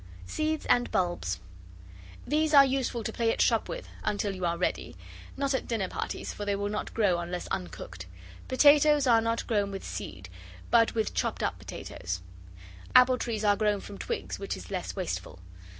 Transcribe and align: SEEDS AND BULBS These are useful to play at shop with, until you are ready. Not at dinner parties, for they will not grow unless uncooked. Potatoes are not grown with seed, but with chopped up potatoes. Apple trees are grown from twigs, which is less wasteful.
SEEDS 0.25 0.65
AND 0.65 0.89
BULBS 0.89 1.39
These 2.25 2.55
are 2.55 2.65
useful 2.65 3.03
to 3.03 3.13
play 3.13 3.31
at 3.31 3.39
shop 3.39 3.69
with, 3.69 3.87
until 4.03 4.33
you 4.33 4.47
are 4.47 4.57
ready. 4.57 4.95
Not 5.37 5.53
at 5.53 5.67
dinner 5.67 5.87
parties, 5.89 6.33
for 6.33 6.43
they 6.43 6.55
will 6.55 6.69
not 6.69 6.95
grow 6.95 7.19
unless 7.19 7.45
uncooked. 7.51 8.07
Potatoes 8.47 9.05
are 9.05 9.21
not 9.21 9.45
grown 9.45 9.69
with 9.69 9.83
seed, 9.83 10.27
but 10.71 10.95
with 10.95 11.13
chopped 11.13 11.43
up 11.43 11.59
potatoes. 11.59 12.21
Apple 12.95 13.19
trees 13.19 13.43
are 13.43 13.55
grown 13.55 13.79
from 13.79 13.99
twigs, 13.99 14.39
which 14.39 14.57
is 14.57 14.71
less 14.71 14.95
wasteful. 14.95 15.37